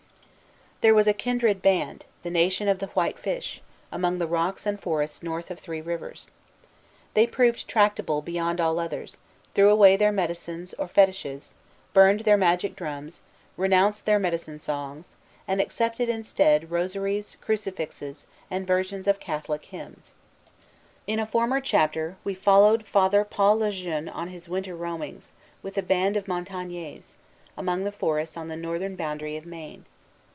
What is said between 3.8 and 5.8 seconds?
among the rocks and forests north of Three